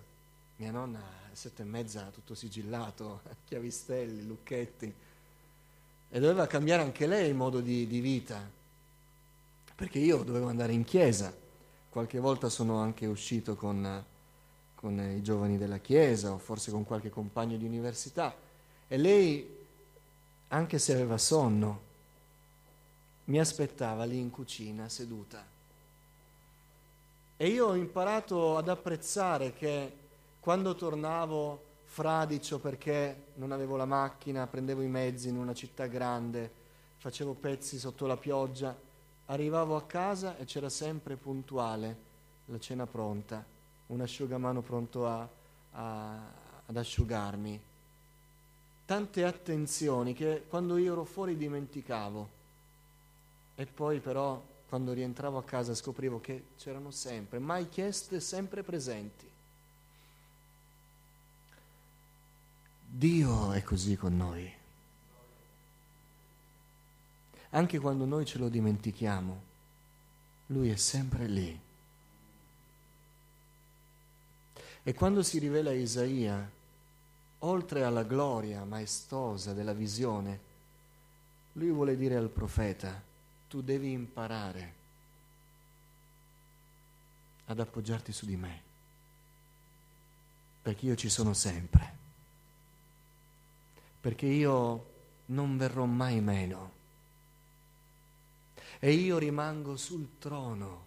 mia 0.56 0.72
nonna 0.72 1.00
sette 1.30 1.62
e 1.62 1.64
mezza 1.64 2.10
tutto 2.12 2.34
sigillato, 2.34 3.20
chiavistelli, 3.46 4.26
lucchetti. 4.26 4.92
E 6.10 6.18
doveva 6.18 6.48
cambiare 6.48 6.82
anche 6.82 7.06
lei 7.06 7.28
il 7.28 7.36
modo 7.36 7.60
di, 7.60 7.86
di 7.86 8.00
vita, 8.00 8.42
perché 9.76 10.00
io 10.00 10.24
dovevo 10.24 10.48
andare 10.48 10.72
in 10.72 10.82
chiesa. 10.82 11.32
Qualche 11.88 12.18
volta 12.18 12.48
sono 12.48 12.78
anche 12.78 13.06
uscito 13.06 13.54
con, 13.54 14.04
con 14.74 15.00
i 15.00 15.22
giovani 15.22 15.56
della 15.56 15.78
chiesa 15.78 16.32
o 16.32 16.38
forse 16.38 16.72
con 16.72 16.82
qualche 16.84 17.10
compagno 17.10 17.56
di 17.56 17.64
università. 17.64 18.34
E 18.88 18.96
lei, 18.96 19.57
anche 20.48 20.78
se 20.78 20.92
aveva 20.92 21.18
sonno, 21.18 21.86
mi 23.24 23.38
aspettava 23.38 24.04
lì 24.04 24.18
in 24.18 24.30
cucina 24.30 24.88
seduta. 24.88 25.44
E 27.36 27.46
io 27.46 27.66
ho 27.66 27.74
imparato 27.74 28.56
ad 28.56 28.68
apprezzare 28.68 29.52
che 29.52 29.92
quando 30.40 30.74
tornavo 30.74 31.66
fradicio 31.84 32.58
perché 32.58 33.26
non 33.34 33.52
avevo 33.52 33.76
la 33.76 33.84
macchina, 33.84 34.46
prendevo 34.46 34.82
i 34.82 34.88
mezzi 34.88 35.28
in 35.28 35.36
una 35.36 35.54
città 35.54 35.86
grande, 35.86 36.50
facevo 36.96 37.34
pezzi 37.34 37.78
sotto 37.78 38.06
la 38.06 38.16
pioggia, 38.16 38.76
arrivavo 39.26 39.76
a 39.76 39.82
casa 39.82 40.36
e 40.36 40.44
c'era 40.44 40.68
sempre 40.68 41.16
puntuale 41.16 42.06
la 42.46 42.58
cena 42.58 42.86
pronta, 42.86 43.44
un 43.88 44.00
asciugamano 44.00 44.62
pronto 44.62 45.06
a, 45.06 45.28
a, 45.72 46.16
ad 46.66 46.76
asciugarmi. 46.76 47.60
Tante 48.88 49.22
attenzioni 49.22 50.14
che 50.14 50.44
quando 50.48 50.78
io 50.78 50.92
ero 50.92 51.04
fuori 51.04 51.36
dimenticavo 51.36 52.28
e 53.54 53.66
poi 53.66 54.00
però 54.00 54.42
quando 54.66 54.94
rientravo 54.94 55.36
a 55.36 55.44
casa 55.44 55.74
scoprivo 55.74 56.22
che 56.22 56.44
c'erano 56.56 56.90
sempre, 56.90 57.38
mai 57.38 57.68
chieste, 57.68 58.18
sempre 58.18 58.62
presenti. 58.62 59.30
Dio 62.86 63.52
è 63.52 63.62
così 63.62 63.94
con 63.94 64.16
noi. 64.16 64.50
Anche 67.50 67.78
quando 67.78 68.06
noi 68.06 68.24
ce 68.24 68.38
lo 68.38 68.48
dimentichiamo, 68.48 69.42
Lui 70.46 70.70
è 70.70 70.76
sempre 70.76 71.26
lì. 71.26 71.60
E 74.82 74.94
quando 74.94 75.22
si 75.22 75.38
rivela 75.38 75.68
a 75.68 75.74
Isaia, 75.74 76.56
oltre 77.40 77.84
alla 77.84 78.02
gloria 78.02 78.64
maestosa 78.64 79.52
della 79.52 79.72
visione, 79.72 80.46
lui 81.52 81.70
vuole 81.70 81.96
dire 81.96 82.16
al 82.16 82.28
profeta, 82.28 83.00
tu 83.48 83.62
devi 83.62 83.90
imparare 83.92 84.74
ad 87.46 87.60
appoggiarti 87.60 88.12
su 88.12 88.26
di 88.26 88.36
me, 88.36 88.62
perché 90.62 90.86
io 90.86 90.96
ci 90.96 91.08
sono 91.08 91.32
sempre, 91.32 91.96
perché 94.00 94.26
io 94.26 94.96
non 95.26 95.56
verrò 95.56 95.84
mai 95.84 96.20
meno 96.20 96.76
e 98.78 98.92
io 98.92 99.18
rimango 99.18 99.76
sul 99.76 100.18
trono. 100.18 100.86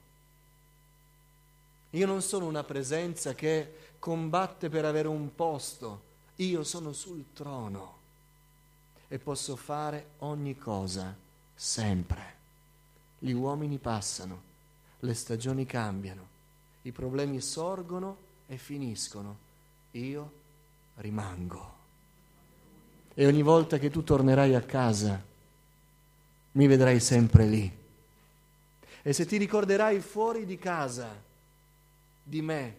Io 1.91 2.05
non 2.05 2.21
sono 2.21 2.45
una 2.45 2.63
presenza 2.63 3.33
che 3.33 3.93
combatte 3.99 4.69
per 4.69 4.85
avere 4.85 5.09
un 5.09 5.35
posto, 5.35 6.09
io 6.43 6.63
sono 6.63 6.91
sul 6.91 7.25
trono 7.33 7.99
e 9.07 9.19
posso 9.19 9.55
fare 9.55 10.11
ogni 10.19 10.57
cosa, 10.57 11.15
sempre. 11.53 12.39
Gli 13.19 13.31
uomini 13.31 13.77
passano, 13.77 14.41
le 14.99 15.13
stagioni 15.13 15.65
cambiano, 15.65 16.27
i 16.83 16.91
problemi 16.91 17.41
sorgono 17.41 18.17
e 18.47 18.57
finiscono. 18.57 19.49
Io 19.91 20.31
rimango. 20.95 21.79
E 23.13 23.27
ogni 23.27 23.41
volta 23.41 23.77
che 23.77 23.89
tu 23.89 24.03
tornerai 24.03 24.55
a 24.55 24.61
casa, 24.61 25.21
mi 26.53 26.67
vedrai 26.67 26.99
sempre 26.99 27.45
lì. 27.45 27.79
E 29.03 29.13
se 29.13 29.25
ti 29.25 29.37
ricorderai 29.37 29.99
fuori 29.99 30.45
di 30.45 30.57
casa 30.57 31.09
di 32.23 32.41
me, 32.41 32.77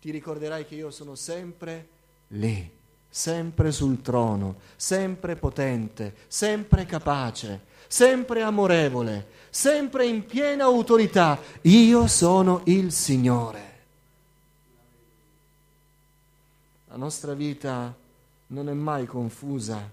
ti 0.00 0.10
ricorderai 0.10 0.66
che 0.66 0.74
io 0.74 0.90
sono 0.90 1.14
sempre 1.14 1.91
lì, 2.32 2.70
sempre 3.08 3.72
sul 3.72 4.00
trono, 4.00 4.56
sempre 4.76 5.36
potente, 5.36 6.14
sempre 6.28 6.86
capace, 6.86 7.62
sempre 7.88 8.42
amorevole, 8.42 9.28
sempre 9.50 10.06
in 10.06 10.24
piena 10.24 10.64
autorità. 10.64 11.38
Io 11.62 12.06
sono 12.06 12.62
il 12.64 12.92
Signore. 12.92 13.70
La 16.88 16.96
nostra 16.96 17.34
vita 17.34 17.94
non 18.48 18.68
è 18.68 18.72
mai 18.72 19.06
confusa 19.06 19.90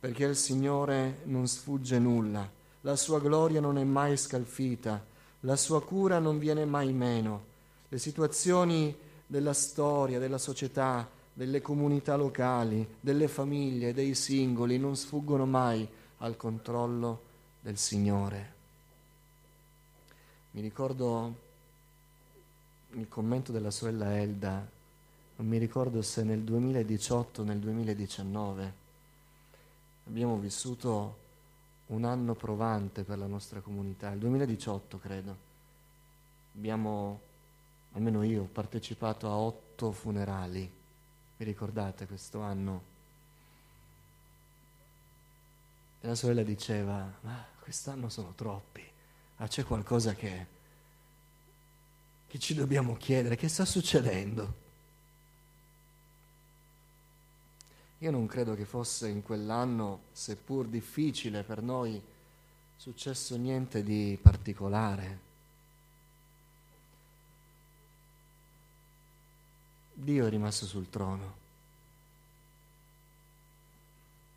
perché 0.00 0.24
il 0.24 0.36
Signore 0.36 1.20
non 1.24 1.46
sfugge 1.46 1.98
nulla, 1.98 2.48
la 2.82 2.96
sua 2.96 3.20
gloria 3.20 3.60
non 3.60 3.78
è 3.78 3.84
mai 3.84 4.16
scalfita, 4.16 5.02
la 5.40 5.56
sua 5.56 5.82
cura 5.82 6.18
non 6.18 6.38
viene 6.38 6.64
mai 6.64 6.92
meno. 6.92 7.52
Le 7.88 7.98
situazioni 7.98 8.94
della 9.26 9.52
storia, 9.54 10.18
della 10.18 10.38
società, 10.38 11.08
delle 11.34 11.60
comunità 11.60 12.14
locali, 12.14 12.86
delle 13.00 13.26
famiglie, 13.26 13.92
dei 13.92 14.14
singoli 14.14 14.78
non 14.78 14.96
sfuggono 14.96 15.44
mai 15.44 15.86
al 16.18 16.36
controllo 16.36 17.22
del 17.60 17.76
Signore. 17.76 18.52
Mi 20.52 20.60
ricordo 20.60 21.34
il 22.92 23.08
commento 23.08 23.50
della 23.50 23.72
sorella 23.72 24.16
Elda, 24.16 24.64
non 25.36 25.48
mi 25.48 25.58
ricordo 25.58 26.00
se 26.00 26.22
nel 26.22 26.42
2018 26.42 27.42
o 27.42 27.44
nel 27.44 27.58
2019 27.58 28.72
abbiamo 30.06 30.38
vissuto 30.38 31.22
un 31.86 32.04
anno 32.04 32.34
provante 32.34 33.02
per 33.02 33.18
la 33.18 33.26
nostra 33.26 33.60
comunità, 33.60 34.12
il 34.12 34.20
2018 34.20 34.98
credo. 34.98 35.36
Abbiamo, 36.56 37.20
almeno 37.92 38.22
io, 38.22 38.44
partecipato 38.44 39.28
a 39.28 39.36
otto 39.36 39.90
funerali. 39.90 40.82
Vi 41.36 41.44
ricordate 41.44 42.06
questo 42.06 42.40
anno? 42.40 42.82
E 46.00 46.06
la 46.06 46.14
sorella 46.14 46.42
diceva, 46.42 47.12
ma 47.22 47.44
quest'anno 47.60 48.08
sono 48.08 48.34
troppi, 48.34 48.84
ma 49.36 49.48
c'è 49.48 49.64
qualcosa 49.64 50.14
che, 50.14 50.46
che 52.28 52.38
ci 52.38 52.54
dobbiamo 52.54 52.96
chiedere, 52.96 53.36
che 53.36 53.48
sta 53.48 53.64
succedendo? 53.64 54.62
Io 57.98 58.10
non 58.10 58.26
credo 58.26 58.54
che 58.54 58.66
fosse 58.66 59.08
in 59.08 59.22
quell'anno, 59.22 60.02
seppur 60.12 60.66
difficile 60.66 61.42
per 61.42 61.62
noi, 61.62 62.00
successo 62.76 63.36
niente 63.36 63.82
di 63.82 64.18
particolare. 64.20 65.23
Dio 70.04 70.26
è 70.26 70.28
rimasto 70.28 70.66
sul 70.66 70.90
trono. 70.90 71.42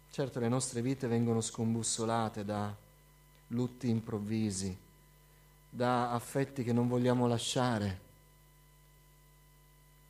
Certo 0.10 0.40
le 0.40 0.48
nostre 0.48 0.82
vite 0.82 1.08
vengono 1.08 1.42
scombussolate 1.42 2.46
da 2.46 2.74
lutti 3.48 3.90
improvvisi, 3.90 4.76
da 5.70 6.12
affetti 6.12 6.64
che 6.64 6.72
non 6.72 6.88
vogliamo 6.88 7.28
lasciare, 7.28 8.00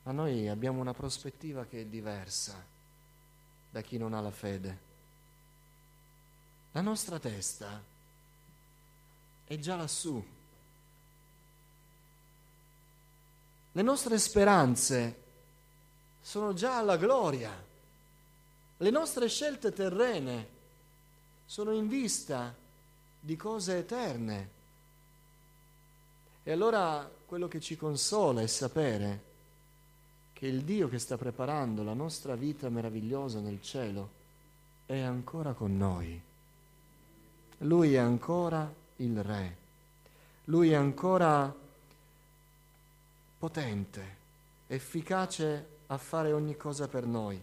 ma 0.03 0.11
noi 0.11 0.47
abbiamo 0.47 0.79
una 0.79 0.93
prospettiva 0.93 1.65
che 1.65 1.81
è 1.81 1.85
diversa 1.85 2.63
da 3.71 3.81
chi 3.81 3.97
non 3.97 4.13
ha 4.13 4.21
la 4.21 4.31
fede. 4.31 4.85
La 6.73 6.81
nostra 6.81 7.17
testa 7.17 7.81
è 9.43 9.57
già 9.57 9.75
lassù. 9.75 10.23
Le 13.71 13.81
nostre 13.81 14.19
speranze 14.19 15.25
sono 16.27 16.51
già 16.51 16.75
alla 16.75 16.97
gloria. 16.97 17.49
Le 18.75 18.89
nostre 18.89 19.29
scelte 19.29 19.71
terrene 19.71 20.47
sono 21.45 21.71
in 21.71 21.87
vista 21.87 22.53
di 23.17 23.37
cose 23.37 23.77
eterne. 23.77 24.49
E 26.43 26.51
allora 26.51 27.09
quello 27.25 27.47
che 27.47 27.61
ci 27.61 27.77
consola 27.77 28.41
è 28.41 28.47
sapere 28.47 29.23
che 30.33 30.47
il 30.47 30.63
Dio 30.63 30.89
che 30.89 30.99
sta 30.99 31.15
preparando 31.15 31.81
la 31.81 31.93
nostra 31.93 32.35
vita 32.35 32.67
meravigliosa 32.67 33.39
nel 33.39 33.61
cielo 33.61 34.09
è 34.85 34.99
ancora 34.99 35.53
con 35.53 35.77
noi. 35.77 36.21
Lui 37.59 37.93
è 37.93 37.99
ancora 37.99 38.69
il 38.97 39.23
Re. 39.23 39.57
Lui 40.43 40.71
è 40.71 40.75
ancora 40.75 41.55
potente, 43.37 44.15
efficace 44.67 45.75
a 45.87 45.97
fare 45.97 46.31
ogni 46.31 46.55
cosa 46.55 46.87
per 46.87 47.05
noi 47.05 47.41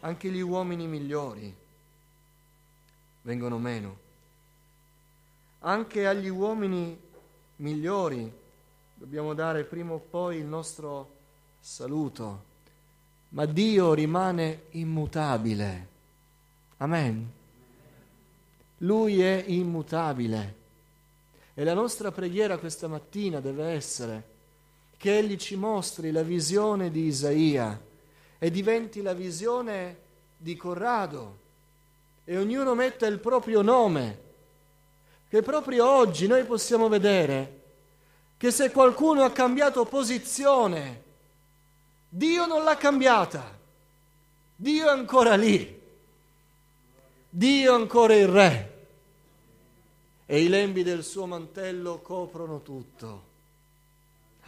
anche 0.00 0.30
gli 0.30 0.40
uomini 0.40 0.86
migliori 0.86 1.54
vengono 3.22 3.58
meno. 3.58 4.04
Anche 5.60 6.06
agli 6.06 6.28
uomini 6.28 6.96
migliori 7.56 8.30
dobbiamo 8.94 9.34
dare 9.34 9.64
prima 9.64 9.94
o 9.94 9.98
poi 9.98 10.36
il 10.36 10.44
nostro 10.44 11.14
saluto, 11.58 12.44
ma 13.30 13.46
Dio 13.46 13.94
rimane 13.94 14.66
immutabile. 14.70 15.88
Amen. 16.76 17.32
Lui 18.78 19.20
è 19.22 19.42
immutabile. 19.48 20.54
E 21.54 21.64
la 21.64 21.74
nostra 21.74 22.12
preghiera 22.12 22.58
questa 22.58 22.86
mattina 22.86 23.40
deve 23.40 23.70
essere 23.70 24.34
che 24.96 25.18
Egli 25.18 25.36
ci 25.36 25.56
mostri 25.56 26.10
la 26.10 26.22
visione 26.22 26.90
di 26.90 27.06
Isaia 27.06 27.80
e 28.38 28.50
diventi 28.50 29.02
la 29.02 29.14
visione 29.14 29.98
di 30.36 30.56
Corrado. 30.56 31.44
E 32.24 32.36
ognuno 32.38 32.74
metta 32.74 33.06
il 33.06 33.18
proprio 33.18 33.62
nome, 33.62 34.20
che 35.28 35.42
proprio 35.42 35.88
oggi 35.88 36.26
noi 36.26 36.44
possiamo 36.44 36.88
vedere 36.88 37.62
che 38.36 38.50
se 38.50 38.70
qualcuno 38.70 39.22
ha 39.22 39.30
cambiato 39.30 39.84
posizione, 39.84 41.02
Dio 42.08 42.46
non 42.46 42.64
l'ha 42.64 42.76
cambiata, 42.76 43.56
Dio 44.54 44.86
è 44.86 44.90
ancora 44.90 45.36
lì, 45.36 45.80
Dio 47.28 47.72
è 47.72 47.74
ancora 47.74 48.14
il 48.14 48.28
Re. 48.28 48.74
E 50.26 50.42
i 50.42 50.48
lembi 50.48 50.82
del 50.82 51.04
suo 51.04 51.26
mantello 51.26 52.00
coprono 52.00 52.60
tutto. 52.62 53.25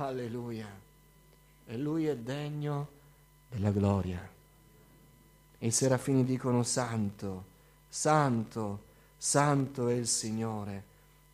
Alleluia. 0.06 0.68
E 1.66 1.76
lui 1.76 2.06
è 2.06 2.16
degno 2.16 2.88
della 3.48 3.70
gloria. 3.70 4.37
I 5.58 5.70
serafini 5.70 6.24
dicono 6.24 6.62
santo, 6.62 7.44
santo, 7.88 8.84
santo 9.16 9.88
è 9.88 9.94
il 9.94 10.06
Signore. 10.06 10.84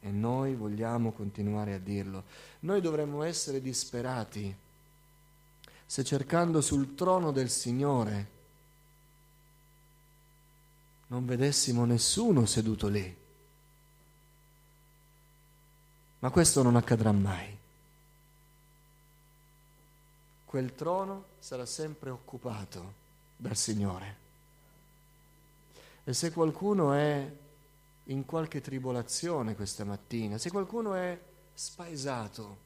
E 0.00 0.11
noi 0.11 0.55
vogliamo 0.55 1.12
continuare 1.12 1.74
a 1.74 1.79
dirlo. 1.79 2.24
Noi 2.61 2.81
dovremmo 2.81 3.22
essere 3.22 3.61
disperati 3.61 4.55
se 5.87 6.03
cercando 6.03 6.61
sul 6.61 6.94
trono 6.94 7.31
del 7.31 7.50
Signore 7.50 8.33
non 11.09 11.27
vedessimo 11.27 11.85
nessuno 11.85 12.46
seduto 12.46 12.88
lì. 12.88 13.16
Ma 16.18 16.31
questo 16.31 16.62
non 16.62 16.77
accadrà 16.77 17.12
mai. 17.12 17.57
Quel 20.55 20.77
trono 20.77 21.25
sarà 21.40 21.67
sempre 21.67 22.11
occupato 22.11 22.93
dal 23.37 23.57
Signore. 23.57 24.17
E 26.05 26.12
se 26.12 26.31
qualcuno 26.31 26.93
è 26.93 27.29
in 28.05 28.25
qualche 28.25 28.61
tribolazione 28.61 29.57
questa 29.57 29.83
mattina, 29.83 30.38
se 30.38 30.53
qualcuno 30.53 30.95
è 30.95 31.19
spaesato, 31.53 32.59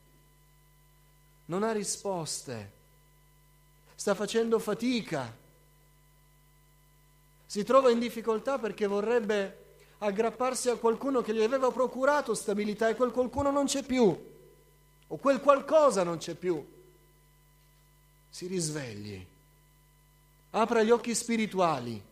non 1.47 1.63
ha 1.63 1.73
risposte, 1.73 2.73
sta 3.95 4.15
facendo 4.15 4.59
fatica, 4.59 5.35
si 7.47 7.65
trova 7.65 7.91
in 7.91 8.01
difficoltà 8.01 8.59
perché 8.59 8.87
vorrebbe 8.87 9.65
aggrapparsi 9.97 10.69
a 10.69 10.77
qualcuno 10.77 11.23
che 11.23 11.33
gli 11.33 11.43
aveva 11.43 11.71
procurato 11.71 12.35
stabilità 12.35 12.91
e 12.91 12.97
quel 12.97 13.13
qualcuno 13.13 13.51
non 13.51 13.65
c'è 13.65 13.83
più, 13.83 14.15
o 15.07 15.17
quel 15.17 15.41
qualcosa 15.41 16.03
non 16.03 16.19
c'è 16.19 16.35
più, 16.35 16.77
si 18.31 18.47
risvegli, 18.47 19.27
apra 20.51 20.83
gli 20.83 20.91
occhi 20.91 21.15
spirituali 21.15 22.03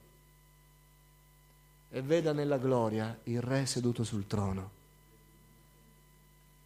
e 1.91 2.03
veda 2.03 2.33
nella 2.33 2.59
gloria 2.59 3.19
il 3.25 3.41
Re 3.41 3.67
seduto 3.67 4.05
sul 4.05 4.27
trono. 4.27 4.71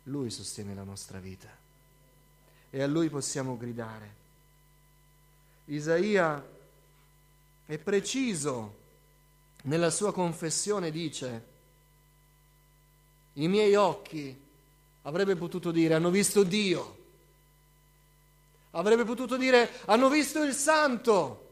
Lui 0.04 0.30
sostiene 0.30 0.74
la 0.74 0.82
nostra 0.82 1.18
vita 1.18 1.48
e 2.70 2.82
a 2.82 2.86
Lui 2.86 3.08
possiamo 3.08 3.56
gridare. 3.56 4.18
Isaia 5.66 6.44
è 7.66 7.78
preciso 7.78 8.78
nella 9.62 9.90
sua 9.90 10.12
confessione, 10.12 10.90
dice, 10.90 11.44
i 13.34 13.46
miei 13.46 13.74
occhi, 13.74 14.36
avrebbe 15.02 15.36
potuto 15.36 15.70
dire, 15.70 15.94
hanno 15.94 16.10
visto 16.10 16.42
Dio, 16.42 16.99
avrebbe 18.72 19.04
potuto 19.04 19.36
dire, 19.36 19.70
hanno 19.86 20.08
visto 20.08 20.42
il 20.42 20.54
Santo, 20.54 21.48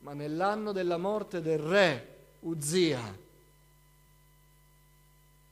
ma 0.00 0.12
nell'anno 0.12 0.72
della 0.72 0.96
morte 0.96 1.40
del 1.42 1.58
re 1.58 2.16
Uzia, 2.40 3.26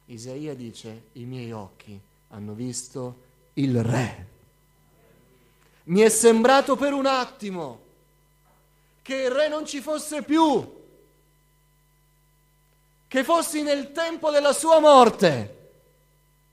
Isaia 0.07 0.55
dice, 0.55 1.07
i 1.13 1.25
miei 1.25 1.51
occhi 1.51 2.01
hanno 2.29 2.53
visto 2.53 3.23
il 3.55 3.83
re. 3.83 4.27
Mi 5.85 6.01
è 6.01 6.09
sembrato 6.09 6.77
per 6.77 6.93
un 6.93 7.07
attimo 7.07 7.81
che 9.03 9.15
il 9.17 9.31
re 9.31 9.49
non 9.49 9.67
ci 9.67 9.81
fosse 9.81 10.23
più, 10.23 10.75
che 13.09 13.25
fossi 13.25 13.63
nel 13.63 13.93
tempo 13.93 14.31
della 14.31 14.53
sua 14.53 14.79
morte, 14.79 15.55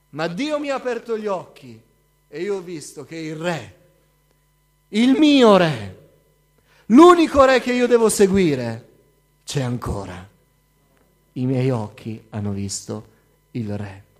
ma 0.10 0.28
Dio 0.28 0.60
mi 0.60 0.70
ha 0.70 0.76
aperto 0.76 1.18
gli 1.18 1.28
occhi 1.28 1.82
e 2.34 2.42
io 2.42 2.56
ho 2.56 2.62
visto 2.62 3.06
che 3.06 3.16
il 3.16 3.36
re, 3.36 3.76
il 4.88 5.12
mio 5.12 5.56
re, 5.56 5.98
l'unico 6.88 7.46
re 7.46 7.62
che 7.62 7.74
io 7.74 7.86
devo 7.86 8.10
seguire, 8.10 8.90
c'è 9.46 9.62
ancora. 9.62 10.28
I 11.34 11.46
miei 11.46 11.70
occhi 11.70 12.20
hanno 12.32 12.52
visto 12.52 13.06
il 13.52 13.78
re. 13.78 14.04